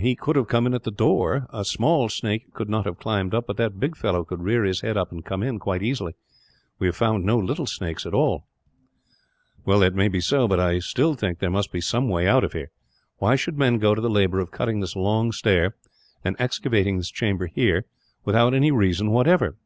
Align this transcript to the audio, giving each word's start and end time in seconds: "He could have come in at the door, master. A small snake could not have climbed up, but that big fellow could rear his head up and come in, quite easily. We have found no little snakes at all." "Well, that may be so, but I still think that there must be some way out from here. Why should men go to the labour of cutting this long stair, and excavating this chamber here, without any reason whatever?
"He 0.00 0.14
could 0.14 0.36
have 0.36 0.46
come 0.46 0.68
in 0.68 0.74
at 0.74 0.84
the 0.84 0.92
door, 0.92 1.40
master. 1.40 1.50
A 1.58 1.64
small 1.64 2.08
snake 2.08 2.54
could 2.54 2.68
not 2.70 2.84
have 2.86 3.00
climbed 3.00 3.34
up, 3.34 3.48
but 3.48 3.56
that 3.56 3.80
big 3.80 3.96
fellow 3.96 4.22
could 4.24 4.40
rear 4.40 4.62
his 4.62 4.82
head 4.82 4.96
up 4.96 5.10
and 5.10 5.24
come 5.24 5.42
in, 5.42 5.58
quite 5.58 5.82
easily. 5.82 6.14
We 6.78 6.86
have 6.86 6.94
found 6.94 7.24
no 7.24 7.36
little 7.36 7.66
snakes 7.66 8.06
at 8.06 8.14
all." 8.14 8.46
"Well, 9.64 9.80
that 9.80 9.96
may 9.96 10.06
be 10.06 10.20
so, 10.20 10.46
but 10.46 10.60
I 10.60 10.78
still 10.78 11.14
think 11.14 11.38
that 11.38 11.40
there 11.40 11.50
must 11.50 11.72
be 11.72 11.80
some 11.80 12.08
way 12.08 12.28
out 12.28 12.44
from 12.48 12.56
here. 12.60 12.70
Why 13.18 13.34
should 13.34 13.58
men 13.58 13.78
go 13.80 13.92
to 13.92 14.00
the 14.00 14.08
labour 14.08 14.38
of 14.38 14.52
cutting 14.52 14.78
this 14.78 14.94
long 14.94 15.32
stair, 15.32 15.74
and 16.24 16.36
excavating 16.38 16.98
this 16.98 17.10
chamber 17.10 17.48
here, 17.48 17.84
without 18.24 18.54
any 18.54 18.70
reason 18.70 19.10
whatever? 19.10 19.56